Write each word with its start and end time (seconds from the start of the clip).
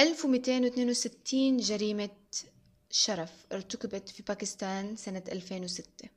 1262 0.00 1.56
جريمة 1.56 2.10
شرف 2.90 3.46
ارتكبت 3.52 4.08
في 4.08 4.22
باكستان 4.22 4.96
سنة 4.96 5.22
2006 5.28 6.08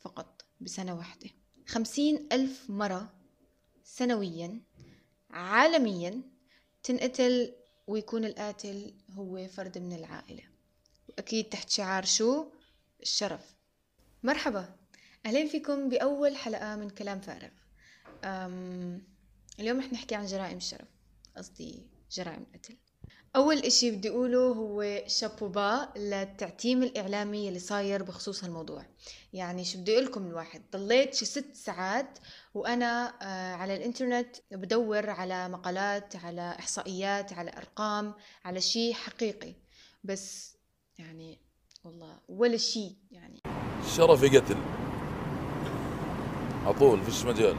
فقط 0.00 0.44
بسنة 0.60 0.94
واحدة. 0.94 1.30
خمسين 1.66 2.28
ألف 2.32 2.70
مرة 2.70 3.12
سنويا 3.84 4.60
عالميا 5.30 6.22
تنقتل 6.82 7.54
ويكون 7.86 8.24
القاتل 8.24 8.94
هو 9.10 9.48
فرد 9.48 9.78
من 9.78 9.92
العائلة. 9.92 10.42
وأكيد 11.08 11.48
تحت 11.48 11.70
شعار 11.70 12.04
شو؟ 12.04 12.46
الشرف. 13.02 13.54
مرحبا. 14.22 14.76
أهلين 15.26 15.48
فيكم 15.48 15.88
بأول 15.88 16.36
حلقة 16.36 16.76
من 16.76 16.90
كلام 16.90 17.20
فارغ. 17.20 17.50
أم 18.24 19.06
اليوم 19.60 19.78
رح 19.78 19.92
نحكي 19.92 20.14
عن 20.14 20.26
جرائم 20.26 20.56
الشرف 20.56 20.88
قصدي 21.36 21.86
جرائم 22.10 22.46
القتل. 22.54 22.76
أول 23.36 23.58
إشي 23.58 23.90
بدي 23.90 24.10
أقوله 24.10 24.38
هو 24.38 25.02
شابوبا 25.06 25.88
للتعتيم 25.96 26.82
الإعلامي 26.82 27.48
اللي 27.48 27.58
صاير 27.58 28.02
بخصوص 28.02 28.44
هالموضوع. 28.44 28.86
يعني 29.32 29.64
شو 29.64 29.78
بدي 29.78 29.92
أقولكم 29.94 30.26
الواحد 30.26 30.62
ضليت 30.72 31.14
شي 31.14 31.24
ست 31.24 31.54
ساعات 31.54 32.18
وأنا 32.54 33.14
آه، 33.22 33.54
على 33.54 33.76
الإنترنت 33.76 34.36
بدور 34.50 35.10
على 35.10 35.48
مقالات 35.48 36.16
على 36.16 36.56
إحصائيات 36.58 37.32
على 37.32 37.50
أرقام 37.56 38.14
على 38.44 38.60
شي 38.60 38.94
حقيقي. 38.94 39.54
بس 40.04 40.56
يعني 40.98 41.38
والله 41.84 42.18
ولا 42.28 42.56
شي 42.56 42.96
يعني. 43.10 43.40
شرفي 43.96 44.38
قتل. 44.38 44.56
عطول 46.66 47.02
فيش 47.02 47.24
مجال 47.24 47.56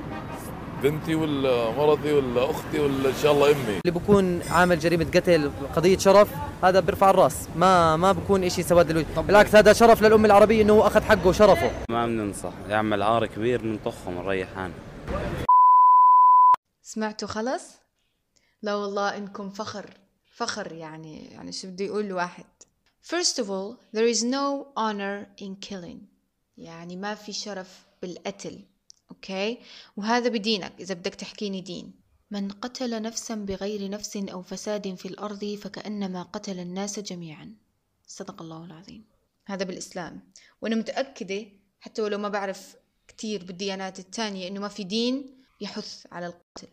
بنتي 0.83 1.15
ولا 1.15 1.71
مرتي 1.71 2.13
ولا 2.13 2.51
أختي 2.51 2.79
ولا 2.79 3.09
إن 3.09 3.15
شاء 3.23 3.31
الله 3.31 3.51
أمي. 3.51 3.79
اللي 3.85 3.99
بكون 3.99 4.41
عامل 4.41 4.79
جريمة 4.79 5.05
قتل 5.05 5.51
قضية 5.75 5.97
شرف 5.97 6.29
هذا 6.63 6.79
بيرفع 6.79 7.09
الرأس. 7.09 7.47
ما 7.55 7.95
ما 7.95 8.11
بكون 8.11 8.49
شيء 8.49 8.63
سواد 8.63 8.89
الوجه 8.89 9.21
بالعكس 9.21 9.55
هذا 9.55 9.73
شرف 9.73 10.01
للامه 10.01 10.25
العربية 10.25 10.61
إنه 10.61 10.73
هو 10.73 10.87
أخذ 10.87 11.01
حقه 11.01 11.27
وشرفه. 11.27 11.71
ما 11.89 12.05
بننصح. 12.05 12.53
يعمل 12.69 13.01
عار 13.01 13.25
كبير 13.25 13.65
نطخه 13.65 14.09
ونريح 14.09 14.55
حالنا 14.55 14.73
سمعتوا 16.81 17.27
خلص 17.27 17.63
لا 18.61 18.75
والله 18.75 19.17
إنكم 19.17 19.49
فخر. 19.49 19.85
فخر 20.35 20.71
يعني 20.71 21.25
يعني 21.25 21.51
شو 21.51 21.67
بدي 21.67 21.89
أقول 21.89 22.05
لواحد. 22.05 22.45
First 23.03 23.37
of 23.43 23.45
all 23.45 23.77
there 23.95 24.15
is 24.15 24.23
no 24.23 24.65
honor 24.77 25.43
in 25.43 25.69
killing. 25.69 25.97
يعني 26.57 26.97
ما 26.97 27.15
في 27.15 27.33
شرف 27.33 27.85
بالقتل. 28.01 28.59
okay؟ 29.13 29.59
وهذا 29.97 30.29
بدينك 30.29 30.73
إذا 30.79 30.93
بدك 30.93 31.15
تحكيني 31.15 31.61
دين. 31.61 31.93
من 32.31 32.51
قتل 32.51 33.01
نفسا 33.01 33.35
بغير 33.35 33.89
نفس 33.89 34.17
أو 34.17 34.41
فساد 34.41 34.95
في 34.95 35.07
الأرض 35.07 35.45
فكأنما 35.45 36.23
قتل 36.23 36.59
الناس 36.59 36.99
جميعا. 36.99 37.55
صدق 38.07 38.41
الله 38.41 38.65
العظيم. 38.65 39.05
هذا 39.45 39.63
بالإسلام. 39.63 40.31
وأنا 40.61 40.75
متأكدة 40.75 41.45
حتى 41.79 42.01
ولو 42.01 42.17
ما 42.17 42.29
بعرف 42.29 42.75
كتير 43.07 43.43
بالديانات 43.45 43.99
التانية 43.99 44.47
إنه 44.47 44.59
ما 44.59 44.67
في 44.67 44.83
دين 44.83 45.43
يحث 45.61 46.07
على 46.11 46.25
القتل. 46.25 46.67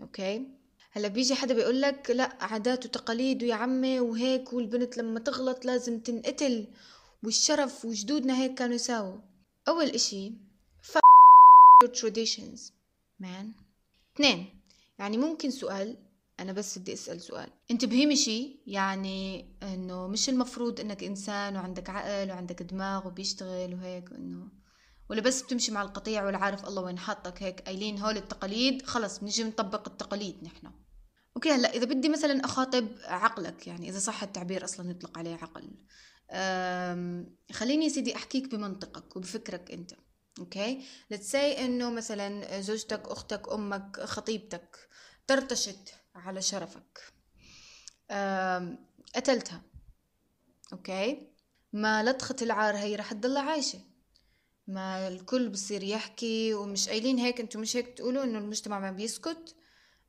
okay؟ 0.00 0.46
هلأ 0.92 1.08
بيجي 1.08 1.34
حدا 1.34 1.54
بيقول 1.54 1.80
لك 1.80 2.10
لا 2.10 2.36
عادات 2.40 2.86
وتقاليد 2.86 3.42
ويا 3.42 3.54
عمي 3.54 4.00
وهيك 4.00 4.52
والبنت 4.52 4.96
لما 4.96 5.20
تغلط 5.20 5.64
لازم 5.64 6.00
تنقتل 6.00 6.66
والشرف 7.22 7.84
وجدودنا 7.84 8.42
هيك 8.42 8.54
كانوا 8.54 8.74
يساووا. 8.74 9.20
أول 9.68 9.86
إشي 9.86 10.30
ف 10.30 10.34
your 11.82 11.90
traditions. 11.90 12.72
Man. 13.22 13.46
اثنين. 14.16 14.62
يعني 14.98 15.16
ممكن 15.16 15.50
سؤال 15.50 15.96
أنا 16.40 16.52
بس 16.52 16.78
بدي 16.78 16.92
أسأل 16.92 17.20
سؤال. 17.20 17.50
أنت 17.70 17.84
بهمشي 17.84 18.62
يعني 18.66 19.48
إنه 19.62 20.06
مش 20.06 20.28
المفروض 20.28 20.80
إنك 20.80 21.04
إنسان 21.04 21.56
وعندك 21.56 21.90
عقل 21.90 22.30
وعندك 22.30 22.62
دماغ 22.62 23.06
وبيشتغل 23.06 23.74
وهيك 23.74 24.12
إنه 24.12 24.48
ولا 25.10 25.20
بس 25.20 25.42
بتمشي 25.42 25.72
مع 25.72 25.82
القطيع 25.82 26.24
ولا 26.24 26.38
عارف 26.38 26.68
الله 26.68 26.82
وين 26.82 26.98
حاطك 26.98 27.42
هيك 27.42 27.60
قايلين 27.60 27.98
هول 27.98 28.16
التقاليد 28.16 28.86
خلص 28.86 29.18
بنجي 29.18 29.44
نطبق 29.44 29.88
التقاليد 29.88 30.44
نحن. 30.44 30.70
okay 31.36 31.50
هلأ 31.50 31.74
إذا 31.74 31.84
بدي 31.84 32.08
مثلا 32.08 32.44
أخاطب 32.44 32.88
عقلك 33.04 33.66
يعني 33.66 33.88
إذا 33.88 33.98
صح 33.98 34.22
التعبير 34.22 34.64
أصلا 34.64 34.90
يطلق 34.90 35.18
عليه 35.18 35.34
عقل. 35.34 35.70
خليني 37.52 37.84
يا 37.84 37.88
سيدي 37.90 38.16
أحكيك 38.16 38.54
بمنطقك 38.54 39.16
وبفكرك 39.16 39.70
أنت. 39.70 39.92
okay 40.38 40.82
let's 41.14 41.32
say 41.32 41.58
إنه 41.58 41.90
مثلا 41.90 42.60
زوجتك 42.60 43.08
أختك 43.08 43.52
أمك 43.52 44.00
خطيبتك 44.00 44.88
طرطشت 45.26 45.94
على 46.14 46.42
شرفك. 46.42 47.00
قتلتها. 49.16 49.62
okay 50.72 51.28
ما 51.72 52.02
لطخة 52.02 52.36
العار 52.42 52.76
هي 52.76 52.96
رح 52.96 53.12
تضل 53.12 53.36
عايشة. 53.36 53.80
ما 54.66 55.08
الكل 55.08 55.48
بصير 55.48 55.82
يحكي 55.82 56.54
ومش 56.54 56.88
قايلين 56.88 57.18
هيك 57.18 57.40
أنتم 57.40 57.60
مش 57.60 57.76
هيك 57.76 57.88
تقولوا 57.88 58.24
إنه 58.24 58.38
المجتمع 58.38 58.78
ما 58.78 58.90
بيسكت. 58.90 59.54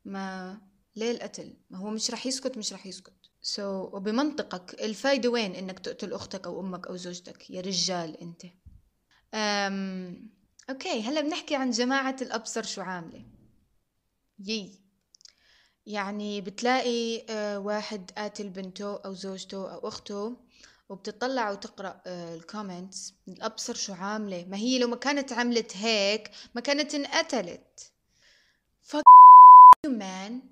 ما 0.04 0.58
ليه 0.96 1.10
القتل؟ 1.10 1.56
ما 1.70 1.78
هو 1.78 1.90
مش 1.90 2.10
رح 2.10 2.26
يسكت 2.26 2.58
مش 2.58 2.72
رح 2.72 2.86
يسكت. 2.86 3.12
so, 3.42 3.94
وبمنطقك 3.94 4.74
الفايدة 4.74 5.28
وين 5.28 5.54
إنك 5.54 5.78
تقتل 5.78 6.12
أختك 6.12 6.46
أو 6.46 6.60
أمك 6.60 6.86
أو 6.86 6.96
زوجتك 6.96 7.50
يا 7.50 7.60
رجال 7.60 8.20
أنت؟ 8.20 8.42
أم... 9.34 10.30
okay 10.70 11.02
هلا 11.02 11.20
بنحكي 11.20 11.56
عن 11.56 11.70
جماعة 11.70 12.16
الأبصر 12.22 12.62
شو 12.62 12.82
عاملة. 12.82 13.24
يي. 14.38 14.80
يعني 15.86 16.40
بتلاقي 16.40 17.26
واحد 17.58 18.10
قاتل 18.10 18.48
بنته 18.48 18.96
أو 19.04 19.14
زوجته 19.14 19.74
أو 19.74 19.88
أخته 19.88 20.36
وبتطلع 20.88 21.50
وتقرأ 21.50 22.02
ال 22.06 22.18
comments 22.18 23.14
الأبصر 23.28 23.74
شو 23.74 23.92
عاملة؟ 23.92 24.44
ما 24.44 24.56
هي 24.56 24.78
لو 24.78 24.88
ما 24.88 24.96
كانت 24.96 25.32
عملت 25.32 25.76
هيك 25.76 26.30
ما 26.54 26.60
كانت 26.60 26.94
انقتلت. 26.94 27.92
fuck 28.82 29.04
man 29.86 30.42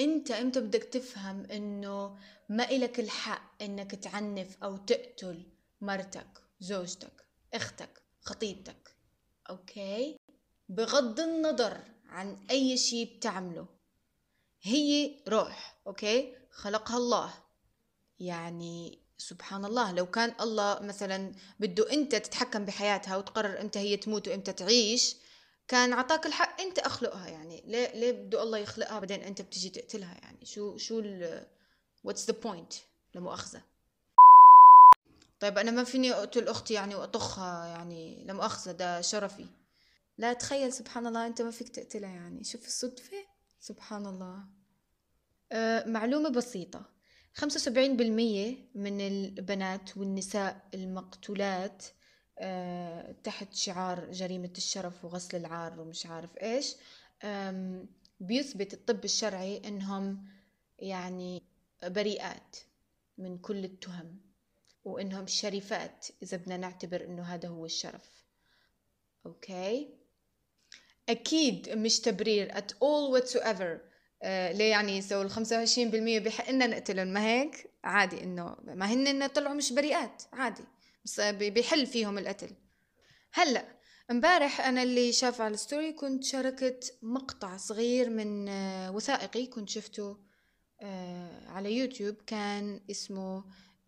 انت 0.00 0.30
إمتى 0.30 0.60
بدك 0.60 0.84
تفهم 0.84 1.44
إنه 1.44 2.18
ما 2.48 2.70
إلك 2.70 3.00
الحق 3.00 3.62
إنك 3.62 3.94
تعنف 3.94 4.56
أو 4.62 4.76
تقتل 4.76 5.46
مرتك 5.80 6.42
زوجتك 6.60 7.24
أختك. 7.54 8.05
خطيبتك. 8.26 8.96
okay؟ 9.50 10.16
بغض 10.68 11.20
النظر 11.20 11.80
عن 12.06 12.46
أي 12.50 12.76
شيء 12.76 13.16
بتعمله. 13.16 13.66
هي 14.62 15.16
روح 15.28 15.76
okay؟ 15.86 16.34
خلقها 16.50 16.96
الله. 16.96 17.34
يعني 18.20 18.98
سبحان 19.18 19.64
الله 19.64 19.92
لو 19.92 20.06
كان 20.06 20.34
الله 20.40 20.80
مثلا 20.80 21.32
بده 21.60 21.92
أنت 21.92 22.14
تتحكم 22.14 22.64
بحياتها 22.64 23.16
وتقرر 23.16 23.60
إمتى 23.60 23.78
هي 23.78 23.96
تموت 23.96 24.28
وأمتى 24.28 24.52
تعيش 24.52 25.16
كان 25.68 25.92
عطاك 25.92 26.26
الحق 26.26 26.60
أنت 26.60 26.78
أخلقها. 26.78 27.28
يعني 27.28 27.62
ليه 27.66 27.92
ليه 27.94 28.12
بده 28.12 28.42
الله 28.42 28.58
يخلقها 28.58 28.98
بعدين 28.98 29.20
أنت 29.20 29.42
بتجي 29.42 29.70
تقتلها؟ 29.70 30.14
يعني 30.22 30.46
شو 30.46 30.76
شو 30.76 30.98
ال 30.98 31.46
what's 32.04 32.30
the 32.30 32.40
point 32.40 32.72
لمؤاخذة؟ 33.14 33.62
طيب 35.40 35.58
أنا 35.58 35.70
ما 35.70 35.84
فيني 35.84 36.12
أقتل 36.12 36.48
أختي 36.48 36.74
يعني 36.74 36.94
وأطخها 36.94 37.66
يعني 37.66 38.24
لمؤاخذة 38.24 38.72
بداعي 38.72 39.00
شرفي. 39.00 39.46
لا 40.18 40.32
تخيل 40.32 40.72
سبحان 40.72 41.06
الله 41.06 41.26
أنت 41.26 41.42
ما 41.42 41.50
فيك 41.50 41.68
تقتلها 41.68 42.10
يعني. 42.10 42.44
شوف 42.44 42.66
الصدفة. 42.66 43.16
سبحان 43.60 44.06
الله. 44.06 44.44
أه 45.52 45.84
معلومة 45.88 46.28
بسيطة. 46.28 46.84
خمسة 47.34 47.56
وسبعين 47.56 47.96
بالمية 47.96 48.56
من 48.74 49.00
البنات 49.00 49.96
والنساء 49.96 50.68
المقتولات 50.74 51.84
أه 52.38 53.12
تحت 53.24 53.54
شعار 53.54 54.10
جريمة 54.12 54.52
الشرف 54.56 55.04
وغسل 55.04 55.36
العار 55.36 55.80
ومش 55.80 56.06
عارف 56.06 56.38
إيش 56.38 56.74
أم، 57.24 57.88
بيثبت 58.20 58.74
الطب 58.74 59.04
الشرعي 59.04 59.68
إنهم 59.68 60.28
يعني 60.78 61.42
بريئات 61.84 62.56
من 63.18 63.38
كل 63.38 63.64
التهم. 63.64 64.20
وإنهم 64.86 65.26
شريفات 65.26 66.06
إذا 66.22 66.36
بدنا 66.36 66.56
نعتبر 66.56 67.04
إنه 67.04 67.22
هذا 67.22 67.48
هو 67.48 67.64
الشرف. 67.64 68.10
أوكي؟ 69.26 69.88
أكيد 71.08 71.68
مش 71.70 72.00
تبرير 72.00 72.52
at 72.52 72.70
all 72.72 73.20
whatsoever. 73.20 73.78
آه 74.22 74.52
ليه 74.52 74.70
يعني 74.70 75.02
so 75.02 75.22
ال 75.22 75.30
25% 75.30 75.38
بحق 76.24 76.50
لنا 76.50 76.66
نقتلهم؟ 76.66 77.06
ما 77.08 77.26
هيك؟ 77.26 77.70
عادي 77.84 78.22
إنه 78.22 78.56
ما 78.64 78.86
هن 78.92 79.06
إنه 79.06 79.26
طلعوا 79.26 79.54
مش 79.54 79.72
بريئات 79.72 80.22
عادي. 80.32 80.64
بس 81.04 81.20
بي- 81.20 81.50
بيحل 81.50 81.86
فيهم 81.86 82.18
القتل. 82.18 82.50
هلأ 83.32 83.64
امبارح 84.10 84.60
أنا 84.60 84.82
اللي 84.82 85.12
شاف 85.12 85.40
على 85.40 85.54
ال 85.54 85.60
story 85.60 85.92
كنت 85.92 86.24
شاركت 86.24 86.98
مقطع 87.02 87.56
صغير 87.56 88.10
من 88.10 88.48
آه، 88.48 88.90
وثائقي 88.90 89.46
كنت 89.46 89.68
شفته 89.68 90.18
آه، 90.80 91.48
على 91.48 91.72
يوتيوب. 91.76 92.14
كان 92.26 92.80
اسمه 92.90 93.44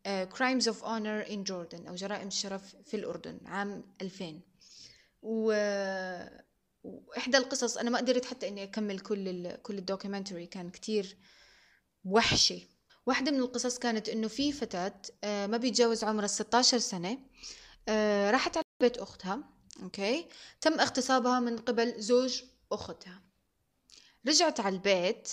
Crimes 0.07 0.67
of 0.67 0.83
Honor 0.83 1.29
in 1.29 1.45
Jordan 1.51 1.89
أو 1.89 1.95
جرائم 1.95 2.27
الشرف 2.29 2.77
في 2.85 2.95
الأردن 2.97 3.39
عام 3.47 3.85
2000 4.03 4.41
و... 5.23 5.53
وإحدى 6.85 7.37
القصص 7.37 7.77
أنا 7.77 7.91
ما 7.91 7.99
قدرت 7.99 8.25
حتى 8.25 8.49
إني 8.49 8.63
أكمل 8.63 9.01
كل 9.01 9.29
ال... 9.29 9.63
كل 9.63 9.79
ال 9.79 9.84
documentary 9.84 10.47
كان 10.47 10.71
كتير 10.71 11.17
وحشي. 12.05 12.69
واحدة 13.07 13.31
من 13.31 13.39
القصص 13.41 13.79
كانت 13.79 14.09
إنه 14.09 14.29
في 14.29 14.53
فتاة 14.53 15.03
آه، 15.25 15.47
ما 15.47 15.57
بيتجاوز 15.57 16.05
عمرها 16.05 16.27
16 16.27 16.79
سنة 16.79 17.19
آه، 17.89 18.31
راحت 18.31 18.57
على 18.57 18.65
بيت 18.81 18.99
أختها 18.99 19.45
أوكي؟ 19.83 20.27
تم 20.61 20.81
اغتصابها 20.81 21.41
من 21.41 21.59
قبل 21.59 22.01
زوج 22.01 22.43
أختها. 22.73 23.23
رجعت 24.29 24.61
على 24.61 24.75
البيت 24.75 25.29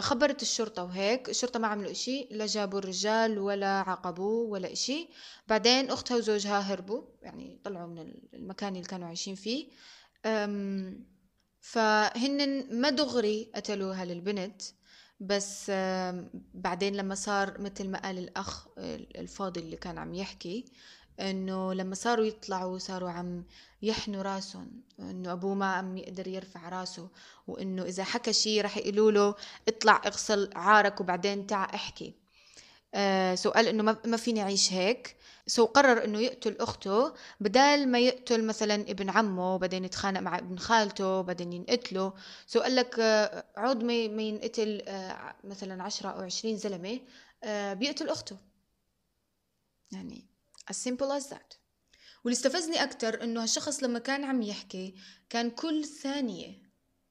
خبرت 0.00 0.42
الشرطة 0.42 0.84
وهيك. 0.84 1.28
الشرطة 1.28 1.58
ما 1.58 1.68
عملوا 1.68 1.90
إشي 1.90 2.28
لا 2.30 2.46
جابوا 2.46 2.78
الرجال 2.78 3.38
ولا 3.38 3.66
عاقبوه 3.66 4.48
ولا 4.50 4.72
إشي. 4.72 5.08
بعدين 5.48 5.90
أختها 5.90 6.16
وزوجها 6.16 6.60
هربوا 6.60 7.02
يعني 7.22 7.60
طلعوا 7.64 7.86
من 7.86 8.14
المكان 8.34 8.76
اللي 8.76 8.86
كانوا 8.86 9.08
عايشين 9.08 9.34
فيه. 9.34 9.68
فهن 11.60 12.66
ما 12.80 12.90
دغري 12.90 13.50
قتلوها 13.54 14.04
للبنت 14.04 14.62
بس 15.20 15.70
بعدين 16.54 16.96
لما 16.96 17.14
صار 17.14 17.60
مثل 17.60 17.88
ما 17.88 17.98
قال 18.02 18.18
الأخ 18.18 18.68
الفاضل 19.18 19.62
اللي 19.62 19.76
كان 19.76 19.98
عم 19.98 20.14
يحكي 20.14 20.64
إنه 21.20 21.74
لما 21.74 21.94
صاروا 21.94 22.24
يطلعوا 22.24 22.78
صاروا 22.78 23.10
عم 23.10 23.44
يحنوا 23.82 24.22
راسهم 24.22 24.82
إنه 25.00 25.32
أبوه 25.32 25.54
ما 25.54 25.66
عم 25.72 25.96
يقدر 25.96 26.28
يرفع 26.28 26.68
راسه 26.68 27.08
وإنه 27.46 27.82
إذا 27.82 28.04
حكى 28.04 28.32
شيء 28.32 28.64
رح 28.64 28.76
يقولوا 28.76 29.10
له 29.10 29.34
اطلع 29.68 30.02
اغسل 30.06 30.50
عارك 30.54 31.00
وبعدين 31.00 31.46
تعا 31.46 31.74
احكي. 31.74 32.14
آه 32.94 33.34
so 33.34 33.50
قال 33.50 33.68
إنه 33.68 33.82
ما 33.82 34.16
فيني 34.16 34.42
أعيش 34.42 34.72
هيك. 34.72 35.16
so 35.46 35.64
قرر 35.64 36.04
إنه 36.04 36.18
يقتل 36.20 36.56
أخته. 36.60 37.14
بدال 37.40 37.88
ما 37.88 37.98
يقتل 37.98 38.44
مثلا 38.46 38.74
ابن 38.74 39.10
عمه 39.10 39.56
بعدين 39.58 39.84
يتخانق 39.84 40.20
مع 40.20 40.38
ابن 40.38 40.58
خالته 40.58 41.20
بعدين 41.20 41.52
ينقتله. 41.52 42.12
سو 42.46 42.60
قال 42.60 42.76
لك 42.76 42.98
آه 42.98 43.44
عود 43.56 43.84
ما 43.84 43.92
ينقتل 44.22 44.82
آه 44.88 45.34
مثلا 45.44 45.82
عشرة 45.82 46.08
أو 46.08 46.20
عشرين 46.20 46.56
زلمة 46.56 47.00
آه 47.44 47.74
بيقتل 47.74 48.08
أخته. 48.08 48.36
يعني 49.92 50.33
as 50.70 50.76
simple 50.76 51.12
as 51.20 51.28
that. 51.30 51.58
واللي 52.24 52.36
استفزني 52.36 52.84
أكتر 52.84 53.22
إنه 53.22 53.42
هالشخص 53.42 53.82
لما 53.82 53.98
كان 53.98 54.24
عم 54.24 54.42
يحكي 54.42 54.94
كان 55.30 55.50
كل 55.50 55.84
ثانية 55.84 56.64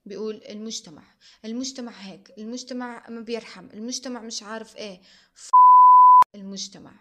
بيقول 0.06 0.42
المجتمع 0.50 1.04
المجتمع 1.46 1.92
هيك 1.92 2.34
المجتمع 2.38 3.10
ما 3.10 3.22
بيرحم 3.22 3.70
المجتمع 3.74 4.22
مش 4.22 4.44
عارف 4.44 4.76
إيه. 4.76 5.02
ف... 5.34 5.50
المجتمع. 6.36 6.94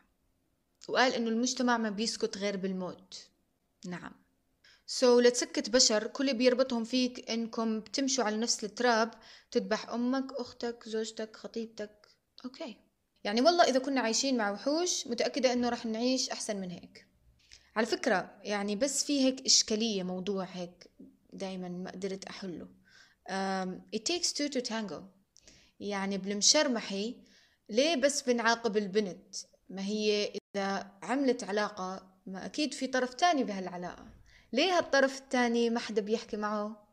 وقال 0.88 1.12
إنه 1.12 1.28
المجتمع 1.28 1.78
ما 1.78 1.90
بيسكت 1.90 2.38
غير 2.38 2.56
بالموت. 2.56 3.26
نعم. 3.86 4.12
so 4.86 5.20
so, 5.20 5.24
لتسكت 5.24 5.70
بشر 5.70 6.06
كل 6.06 6.24
اللي 6.24 6.38
بيربطهم 6.38 6.84
فيك 6.84 7.30
إنكم 7.30 7.80
بتمشوا 7.80 8.24
على 8.24 8.36
نفس 8.36 8.64
التراب 8.64 9.10
تذبح 9.50 9.88
أمك 9.88 10.32
أختك 10.32 10.88
زوجتك 10.88 11.36
خطيبتك. 11.36 12.08
okay 12.44 12.76
يعني 13.24 13.40
والله 13.40 13.64
إذا 13.64 13.78
كنا 13.78 14.00
عايشين 14.00 14.36
مع 14.36 14.50
وحوش 14.50 15.06
متأكدة 15.06 15.52
إنه 15.52 15.68
رح 15.68 15.86
نعيش 15.86 16.30
أحسن 16.30 16.56
من 16.56 16.70
هيك. 16.70 17.06
على 17.76 17.86
فكرة 17.86 18.40
يعني 18.42 18.76
بس 18.76 19.04
في 19.04 19.24
هيك 19.24 19.46
إشكالية 19.46 20.02
موضوع 20.02 20.44
هيك 20.44 20.90
دائما 21.32 21.68
ما 21.68 21.90
قدرت 21.90 22.24
أحله. 22.24 22.68
um, 23.28 23.96
it 23.96 24.04
takes 24.04 24.32
two 24.32 24.48
to 24.48 24.60
tango. 24.60 25.02
يعني 25.80 26.18
بالمشرمحي 26.18 27.16
ليه 27.68 27.96
بس 27.96 28.22
بنعاقب 28.22 28.76
البنت؟ 28.76 29.36
ما 29.68 29.82
هي 29.82 30.32
إذا 30.56 30.92
عملت 31.02 31.44
علاقة 31.44 32.12
ما 32.26 32.46
أكيد 32.46 32.74
في 32.74 32.86
طرف 32.86 33.14
تاني 33.14 33.44
بهالعلاقة. 33.44 34.06
ليه 34.52 34.78
هالطرف 34.78 35.18
التاني 35.18 35.70
ما 35.70 35.80
حدا 35.80 36.00
بيحكي 36.00 36.36
معه؟ 36.36 36.88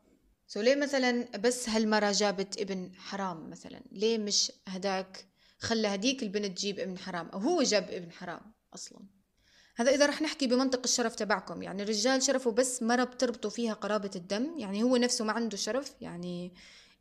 سو 0.46 0.60
ليه 0.60 0.74
مثلا 0.74 1.38
بس 1.38 1.68
هالمرة 1.68 2.12
جابت 2.12 2.60
ابن 2.60 2.92
حرام 2.96 3.50
مثلا؟ 3.50 3.80
ليه 3.92 4.18
مش 4.18 4.52
هداك 4.68 5.29
خلى 5.60 5.88
هديك 5.88 6.22
البنت 6.22 6.58
تجيب 6.58 6.78
ابن 6.78 6.98
حرام 6.98 7.28
أو 7.28 7.38
هو 7.38 7.62
جاب 7.62 7.90
ابن 7.90 8.12
حرام 8.12 8.40
أصلا. 8.74 8.98
هذا 9.76 9.90
إذا 9.90 10.06
رح 10.06 10.22
نحكي 10.22 10.46
بمنطق 10.46 10.80
الشرف 10.84 11.14
تبعكم 11.14 11.62
يعني 11.62 11.82
الرجال 11.82 12.22
شرفه 12.22 12.50
بس 12.50 12.82
مرة 12.82 13.04
بتربطوا 13.04 13.50
فيها 13.50 13.72
قرابة 13.72 14.10
الدم 14.16 14.58
يعني 14.58 14.82
هو 14.82 14.96
نفسه 14.96 15.24
ما 15.24 15.32
عنده 15.32 15.56
شرف 15.56 15.94
يعني 16.00 16.54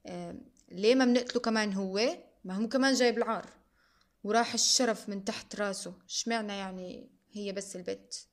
آه 0.05 0.35
ليه 0.71 0.95
ما 0.95 1.05
بنقتله 1.05 1.41
كمان 1.41 1.73
هو؟ 1.73 2.17
ما 2.43 2.53
هو 2.53 2.67
كمان 2.67 2.93
جايب 2.93 3.17
العار. 3.17 3.45
وراح 4.23 4.53
الشرف 4.53 5.09
من 5.09 5.25
تحت 5.25 5.55
راسه 5.55 5.93
اشمعنى 6.09 6.53
يعني 6.53 7.09
هي 7.31 7.51
بس 7.51 7.75
البت؟ 7.75 8.27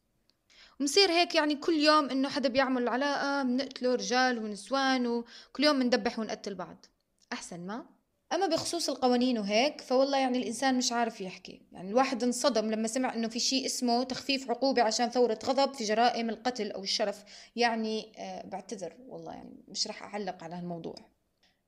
ومصير 0.80 1.10
هيك 1.10 1.34
يعني 1.34 1.54
كل 1.56 1.72
يوم 1.72 2.10
إنه 2.10 2.28
حدا 2.28 2.48
بيعمل 2.48 2.88
علاقة 2.88 3.42
بنقتله 3.42 3.94
رجال 3.94 4.38
ونسوان 4.38 5.06
وكل 5.06 5.64
يوم 5.64 5.78
بندبح 5.78 6.18
ونقتل 6.18 6.54
بعض. 6.54 6.86
أحسن 7.32 7.66
ما؟ 7.66 7.95
أما 8.32 8.46
بخصوص 8.46 8.88
القوانين 8.88 9.38
وهيك 9.38 9.80
فوالله 9.80 10.18
يعني 10.18 10.38
الإنسان 10.38 10.78
مش 10.78 10.92
عارف 10.92 11.20
يحكي. 11.20 11.62
يعني 11.72 11.90
الواحد 11.90 12.22
انصدم 12.22 12.70
لما 12.70 12.88
سمع 12.88 13.14
إنه 13.14 13.28
في 13.28 13.40
شيء 13.40 13.66
اسمه 13.66 14.02
تخفيف 14.02 14.50
عقوبة 14.50 14.82
عشان 14.82 15.10
ثورة 15.10 15.38
غضب 15.44 15.74
في 15.74 15.84
جرائم 15.84 16.30
القتل 16.30 16.70
أو 16.70 16.82
الشرف. 16.82 17.24
يعني 17.56 18.12
آه 18.18 18.46
بعتذر 18.46 18.96
والله 19.08 19.32
يعني 19.32 19.64
مش 19.68 19.86
رح 19.86 20.02
أعلق 20.02 20.44
على 20.44 20.54
هالموضوع. 20.54 20.94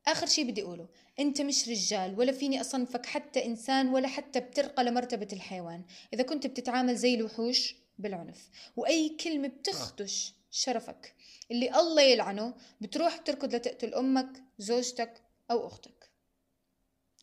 آخر 0.06 0.26
شي 0.26 0.44
بدي 0.44 0.62
أقوله 0.62 0.88
أنت 1.18 1.40
مش 1.40 1.68
رجال 1.68 2.18
ولا 2.18 2.32
فيني 2.32 2.60
أصنفك 2.60 3.06
حتى 3.06 3.46
إنسان 3.46 3.88
ولا 3.88 4.08
حتى 4.08 4.40
بترقى 4.40 4.84
لمرتبة 4.84 5.28
الحيوان. 5.32 5.84
إذا 6.14 6.22
كنت 6.22 6.46
بتتعامل 6.46 6.96
زي 6.96 7.14
الوحوش 7.14 7.74
بالعنف. 7.98 8.48
وأي 8.76 9.08
كلمة 9.08 9.48
بتخدش 9.48 10.34
شرفك 10.50 11.14
اللي 11.50 11.80
الله 11.80 12.02
يلعنه 12.02 12.54
بتروح 12.80 13.20
بتركض 13.20 13.54
لتقتل 13.54 13.94
أمك 13.94 14.42
زوجتك 14.58 15.22
أو 15.50 15.66
أختك. 15.66 15.97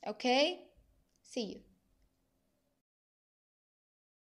Okay? 0.08 0.60
See 1.24 1.46
you. 1.46 1.65